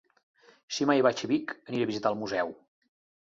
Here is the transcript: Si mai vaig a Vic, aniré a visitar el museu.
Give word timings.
Si 0.77 0.87
mai 0.91 1.03
vaig 1.07 1.21
a 1.27 1.29
Vic, 1.33 1.53
aniré 1.71 1.83
a 1.87 1.91
visitar 1.91 2.13
el 2.13 2.19
museu. 2.25 2.53